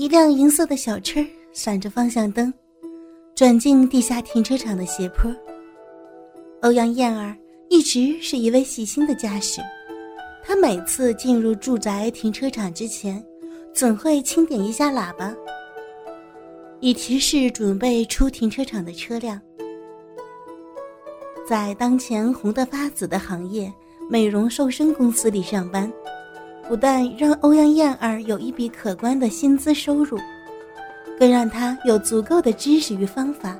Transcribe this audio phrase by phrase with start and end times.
[0.00, 1.20] 一辆银色的小车
[1.52, 2.50] 闪着方向灯，
[3.34, 5.30] 转进地下停车场的斜坡。
[6.62, 7.36] 欧阳燕儿
[7.68, 9.60] 一直是一位细心的驾驶，
[10.42, 13.22] 她每次进入住宅停车场之前，
[13.74, 15.36] 总会轻点一下喇叭，
[16.80, 19.38] 以提示准备出停车场的车辆。
[21.46, 23.70] 在当前红得发紫的行业——
[24.08, 25.92] 美容瘦身公司里上班，
[26.70, 30.16] 不但让欧阳燕儿有一笔可观的薪资收入，
[31.18, 33.58] 更让她有足够的知识与方法，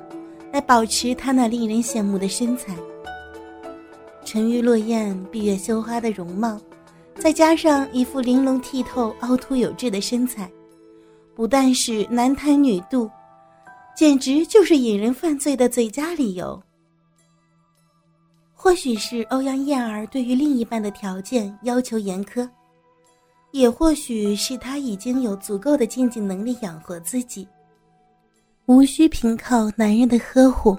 [0.53, 2.73] 来保持她那令人羡慕的身材。
[4.23, 6.57] 沉鱼落雁、闭月羞花的容貌，
[7.17, 10.49] 再加上一副玲珑剔透、凹凸有致的身材，
[11.35, 13.11] 不但是男贪女妒，
[13.93, 16.57] 简直就是引人犯罪的最佳理由。
[18.53, 22.47] 或许是欧阳燕儿对于另一半的条件要求严苛，
[23.51, 27.47] 也或许是她已经有足够的经济能力养活自己，
[28.65, 30.77] 无需凭靠男人的呵护，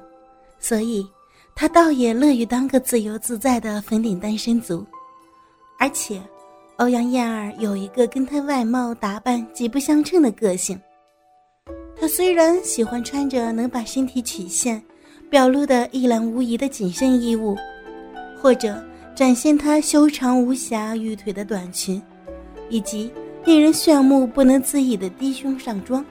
[0.58, 1.06] 所以
[1.54, 4.84] 她倒也乐于当个自由自在的粉脸单身族。
[5.78, 6.20] 而且，
[6.76, 10.80] 欧阳燕儿有一个跟她外貌打扮极不相称的个性。
[11.94, 14.82] 她虽然喜欢穿着能把身体曲线
[15.28, 17.56] 表露的一览无遗的紧身衣物。
[18.40, 18.82] 或者
[19.14, 22.02] 展现她修长无瑕玉腿的短裙，
[22.72, 23.12] 以及
[23.44, 26.02] 令人炫目不能自已的低胸上装，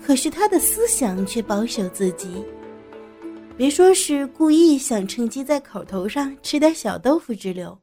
[0.00, 2.44] 可是他的思想却保守自极。
[3.56, 7.76] 别说是故意想趁机在口头上吃点小豆腐之流，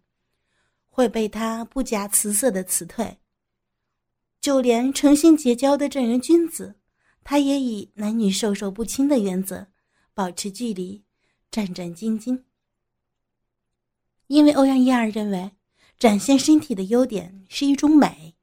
[0.89, 3.17] 会被他不假辞色的辞退。
[4.39, 6.73] 就连诚心结交的正人君子，
[7.25, 9.67] 他也以男女授受不亲的原则
[10.13, 11.03] 保持距离，
[11.51, 12.41] 战战兢兢。
[14.27, 15.51] 因为欧阳燕儿认为，
[16.01, 18.33] 展现身体的优点是一种美，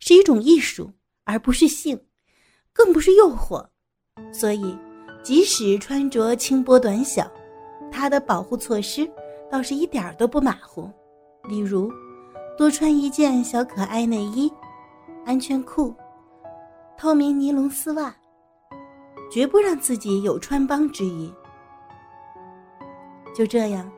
[0.00, 0.92] 是一种艺术，
[1.24, 1.98] 而不是性，
[2.74, 3.66] 更不是诱惑，
[4.30, 4.76] 所以
[5.22, 7.26] 即使穿着轻薄短小，
[7.90, 9.10] 她的保护措施
[9.50, 10.90] 倒是一点儿都不马虎。
[11.48, 11.90] 例如，
[12.58, 14.52] 多穿一件小可爱内衣、
[15.24, 15.94] 安全裤、
[16.98, 18.14] 透明尼龙丝袜，
[19.32, 21.32] 绝不让自己有穿帮之虞。
[23.34, 23.90] 就这样。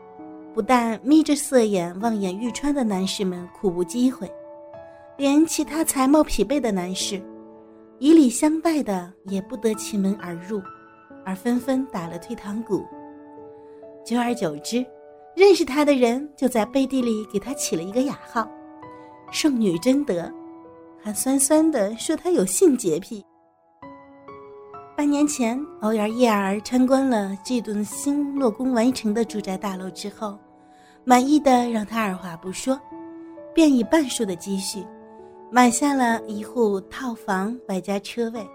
[0.58, 4.28] 不但眯着色眼望眼欲穿的男士们苦无机会，
[5.16, 7.22] 连其他才貌匹配的男士，
[8.00, 10.60] 以礼相待的也不得其门而入，
[11.24, 12.84] 而纷纷打了退堂鼓。
[14.04, 14.84] 久而久之，
[15.36, 18.50] 认识他的人就在背地里给他起了一个雅号
[19.30, 20.28] “圣女贞德”，
[21.00, 23.24] 还酸酸的说他有性洁癖。
[24.96, 30.36] 半年前，欧阳叶儿参观了这栋新落宫完成的住宅大楼之后。
[31.08, 32.78] 满意的让他二话不说，
[33.54, 34.84] 便以半数的积蓄
[35.50, 38.46] 买下了一户套房外加车位，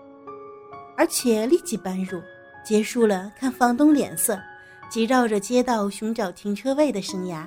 [0.95, 2.21] 而且立即搬入，
[2.63, 4.39] 结束了看房东脸色
[4.87, 7.43] 及绕着街道寻找停车位的生涯。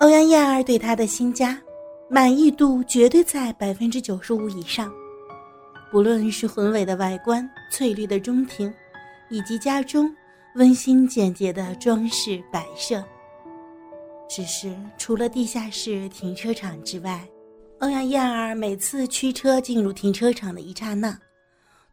[0.00, 1.60] 欧阳燕儿对他的新家
[2.08, 4.90] 满意度绝对在百分之九十五以上，
[5.90, 8.72] 不论是宏伟的外观、翠绿的中庭，
[9.28, 10.10] 以及家中。
[10.56, 13.04] 温馨简洁的装饰摆设，
[14.26, 17.28] 只是除了地下室停车场之外，
[17.80, 21.18] 欧阳燕儿每次驱车进入停车场的一刹那，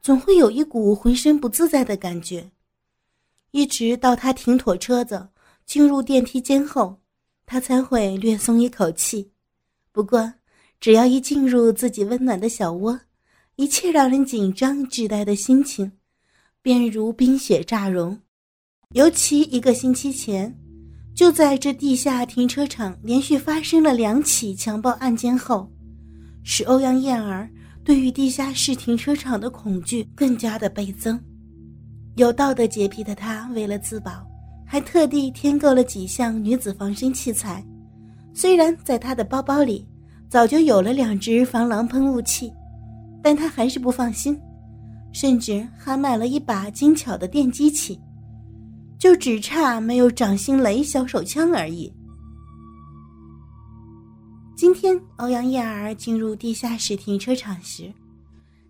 [0.01, 2.49] 总会有一股浑身不自在的感觉。
[3.51, 5.27] 一直到他停妥车子
[5.65, 6.97] 进入电梯间后，
[7.45, 9.29] 他才会略松一口气。
[9.91, 10.33] 不过，
[10.79, 12.97] 只要一进入自己温暖的小窝，
[13.57, 15.91] 一切让人紧张滞呆的心情，
[16.61, 18.17] 便如冰雪乍融。
[18.93, 20.55] 尤其一个星期前，
[21.15, 25.67] 就在这地下停车场连续发生了两起强暴案件后，
[26.43, 27.49] 使欧阳燕儿
[27.83, 31.19] 对于地下室停车场的恐惧更加的倍增。
[32.17, 34.11] 有道德洁癖的她，为了自保，
[34.63, 37.65] 还特地添购了几项女子防身器材。
[38.31, 39.87] 虽然在她的包包里
[40.29, 42.53] 早就有了两只防狼喷雾器，
[43.23, 44.39] 但她还是不放心，
[45.11, 47.99] 甚至还买了一把精巧的电击器。
[49.03, 51.91] 就只差没有掌心雷小手枪而已。
[54.55, 57.93] 今天欧阳燕儿进入地下室停车场时，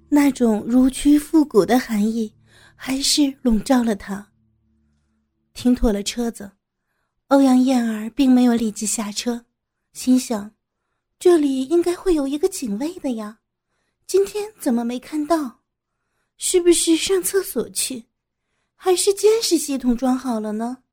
[0.10, 2.34] 那种如蛆复骨的寒意
[2.76, 4.28] 还是笼罩了她。
[5.54, 6.52] 停妥了车子，
[7.28, 9.46] 欧阳燕儿并没有立即下车，
[9.92, 10.50] 心想：
[11.20, 13.38] 这里应该会有一个警卫的呀，
[14.08, 15.60] 今天怎么没看到？
[16.40, 18.04] 是不是上厕所去？
[18.76, 20.84] 还是监视系统装好了呢。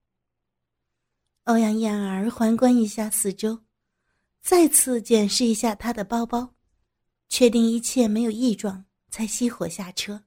[1.44, 3.58] 欧阳燕儿环观一下四周，
[4.40, 6.54] 再次检视一下她的包包，
[7.28, 10.22] 确定一切没有异状，才熄火下车。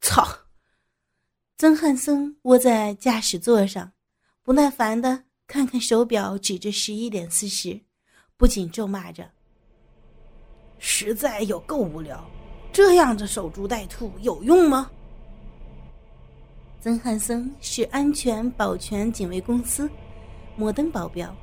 [0.00, 0.26] 操！
[1.56, 3.92] 曾汉森窝在驾驶座上，
[4.42, 7.80] 不耐烦的看看手表，指着十一点四十，
[8.36, 9.30] 不仅咒骂着
[10.78, 12.28] ：“实在有够无聊，
[12.72, 14.90] 这样子守株待兔有用吗？”
[16.84, 19.88] 曾汉森是安全保全警卫公司
[20.54, 21.34] 摩登保镖。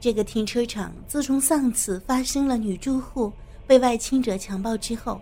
[0.00, 3.32] 这个停车场自从上次发生了女住户
[3.64, 5.20] 被外侵者强暴之后，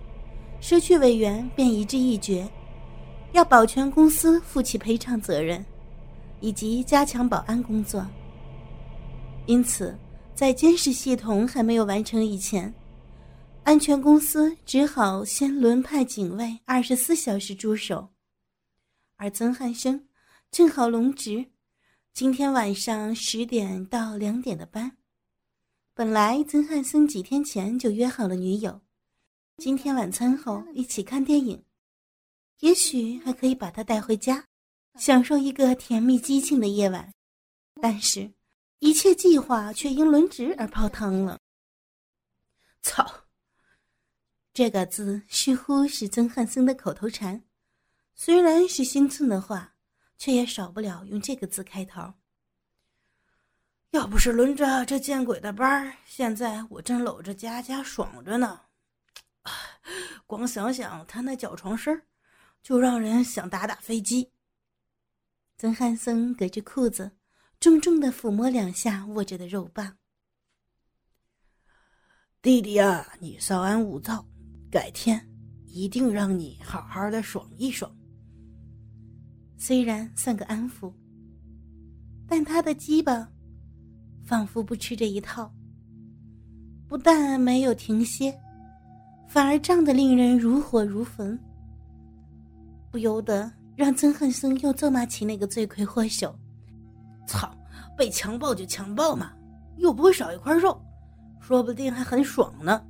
[0.63, 2.49] 社区委员便一致一决，
[3.33, 5.63] 要保全公司负起赔偿责任，
[6.41, 8.03] 以及加强保安工作。
[9.45, 9.95] 因此，
[10.35, 12.73] 在监视系统还没有完成以前，
[13.63, 18.09] 安全公司只好先轮派警卫二十四小时驻守。
[19.17, 20.09] 而曾汉生
[20.51, 21.53] 正好轮值，
[22.13, 24.97] 今天晚上十点到两点的班。
[25.95, 28.81] 本来曾汉森几天前就约好了女友，
[29.59, 31.65] 今天晚餐后一起看电影，
[32.61, 34.45] 也许还可以把她带回家，
[34.97, 37.13] 享受一个甜蜜激情的夜晚。
[37.81, 38.33] 但是，
[38.81, 41.39] 一切计划却因轮值而泡汤了。
[42.83, 43.25] 操！
[44.53, 47.43] 这个字似乎是曾汉森的口头禅。
[48.15, 49.75] 虽然是心寸的话，
[50.17, 52.15] 却也少不了用这个字开头。
[53.91, 58.61] 要不是轮着这见鬼的班儿，现在我正搂着佳佳爽着呢。
[60.27, 62.01] 光想想他那脚床声
[62.63, 64.33] 就让人想打打飞机。
[65.57, 67.17] 曾汉森隔着裤子，
[67.61, 69.97] 重重的抚摸两下握着的肉棒。
[72.43, 74.27] 弟弟啊，你稍安勿躁，
[74.71, 75.29] 改天
[75.67, 77.95] 一定让你好好的爽一爽。
[79.57, 80.93] 虽然算个安抚，
[82.27, 83.29] 但他的鸡巴
[84.25, 85.53] 仿佛不吃这一套，
[86.89, 88.37] 不但没有停歇，
[89.29, 91.39] 反而胀得令人如火如焚，
[92.91, 96.37] 不由得让曾恨生又咒骂起那个罪魁祸首
[97.27, 97.57] ：“操，
[97.97, 99.33] 被强暴就强暴嘛，
[99.77, 100.81] 又不会少一块肉，
[101.41, 102.85] 说不定还很爽呢，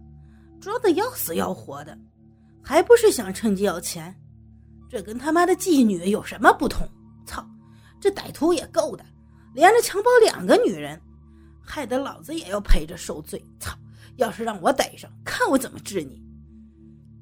[0.61, 1.97] 装的要死要活的，
[2.63, 4.15] 还不是想趁机要钱。”
[4.95, 6.89] 这跟他妈的妓女有什么不同？
[7.27, 7.45] 操！
[8.01, 9.05] 这歹徒也够的，
[9.53, 11.03] 连着强暴两个女人，
[11.61, 13.45] 害得老子也要陪着受罪。
[13.59, 13.77] 操！
[14.19, 16.23] 要是让我逮上，看我怎么治你！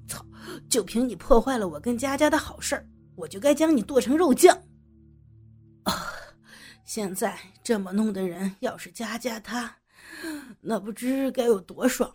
[0.07, 0.23] 操！
[0.69, 2.87] 就凭你破坏了我跟佳佳的好事儿，
[3.17, 4.55] 我就该将你剁成肉酱。
[5.85, 6.13] 啊！
[6.85, 9.79] 现在这么弄的人，要是佳佳她，
[10.61, 12.15] 那不知该有多爽！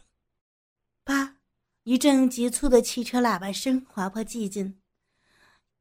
[1.03, 1.37] 啪！
[1.81, 4.77] 一阵急促的汽车喇叭声划破寂静。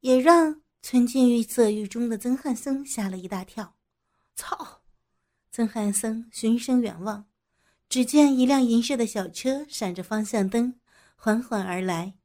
[0.00, 3.76] 也让沉浸于色欲中的曾汉森吓了一大跳。
[4.34, 4.82] 操！
[5.50, 7.26] 曾汉森循声远望，
[7.88, 10.78] 只见一辆银色的小车闪着方向灯，
[11.14, 12.18] 缓缓而来，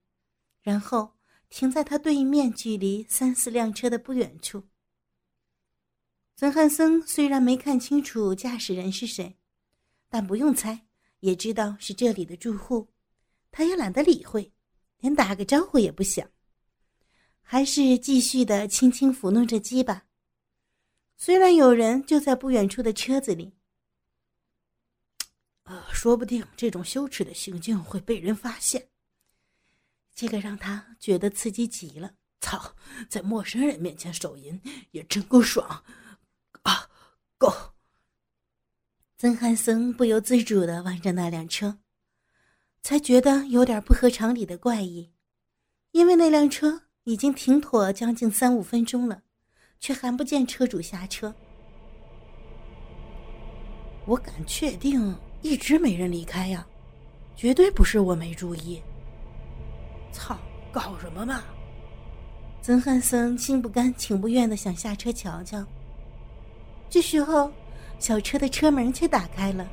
[0.61, 1.13] 然后
[1.49, 4.67] 停在他对面，距离三四辆车的不远处。
[6.35, 9.37] 曾汉森虽然没看清楚驾驶人是谁，
[10.09, 10.87] 但不用猜
[11.21, 12.89] 也知道是这里的住户，
[13.49, 14.51] 他也懒得理会，
[14.99, 16.29] 连打个招呼也不想。
[17.41, 20.05] 还是继续的轻轻抚弄着鸡巴。
[21.17, 23.53] 虽然有人就在不远处的车子里，
[25.63, 28.89] 呃，说不定这种羞耻的行径会被人发现。
[30.15, 32.13] 这个让他觉得刺激极了。
[32.39, 32.75] 操，
[33.07, 34.59] 在陌生人面前手淫
[34.91, 35.83] 也真够爽
[36.63, 36.89] 啊！
[37.37, 37.53] 够。
[39.17, 41.77] 曾汉森不由自主的望着那辆车，
[42.81, 45.13] 才觉得有点不合常理的怪异，
[45.91, 46.87] 因为那辆车。
[47.03, 49.21] 已经停妥将近三五分钟了，
[49.79, 51.33] 却还不见车主下车。
[54.05, 56.65] 我敢确定，一直没人离开呀，
[57.35, 58.81] 绝对不是我没注意。
[60.11, 60.37] 操，
[60.71, 61.43] 搞什么嘛！
[62.61, 65.65] 曾汉森心不甘情不愿的想下车瞧瞧。
[66.87, 67.51] 这时候，
[67.97, 69.67] 小车的车门却打开了，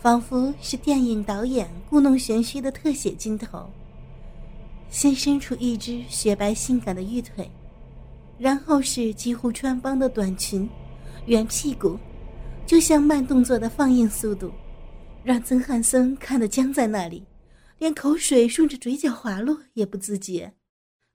[0.00, 3.68] 仿佛是电影导演故弄玄虚的特写镜头。
[4.98, 7.48] 先伸出一只雪白性感的玉腿，
[8.36, 10.68] 然后是几乎穿帮的短裙，
[11.26, 11.96] 圆屁股，
[12.66, 14.52] 就像慢动作的放映速度，
[15.22, 17.24] 让曾汉森看得僵在那里，
[17.78, 20.52] 连口水顺着嘴角滑落也不自觉。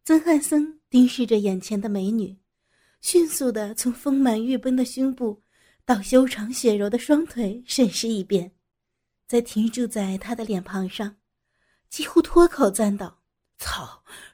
[0.06, 2.38] 曾汉森盯视着眼前的美女，
[3.02, 5.44] 迅速的从丰满欲奔的胸部
[5.84, 8.50] 到修长雪柔的双腿审视一遍，
[9.28, 11.18] 再停驻在她的脸庞上，
[11.90, 13.23] 几乎脱口赞道。
[13.63, 13.88] 操，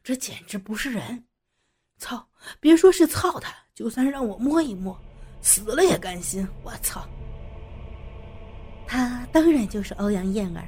[0.04, 1.24] 这简直不是人！
[2.00, 2.28] 操，
[2.60, 5.00] 别说是操他，就算让我摸一摸，
[5.40, 6.48] 死了也甘心。
[6.64, 7.08] 我操！
[8.88, 10.68] 她当然就是欧阳燕儿，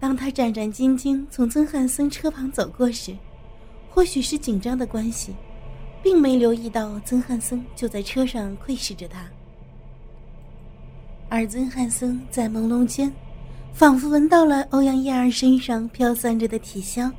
[0.00, 3.14] 当他战战兢兢从曾汉森车旁走过时，
[3.90, 5.34] 或许是紧张的关系，
[6.02, 9.28] 并没留意到曾汉森就在车上窥视着他。
[11.28, 13.12] 而曾汉森在朦胧间，
[13.74, 17.12] 仿佛闻到了欧阳燕儿身上飘散着的体香，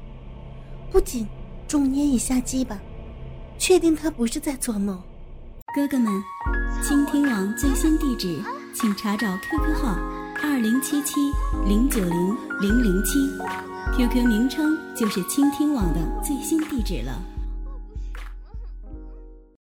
[0.91, 1.25] 不仅
[1.69, 2.77] 重捏一下鸡巴，
[3.57, 5.01] 确定他不是在做梦。
[5.73, 6.11] 哥哥们，
[6.83, 8.43] 倾听网最新地址，
[8.73, 9.97] 请查找 QQ 号
[10.43, 11.15] 二零七七
[11.65, 13.19] 零九零零零七
[13.95, 17.21] ，QQ 名称就是倾听网的最新地址了。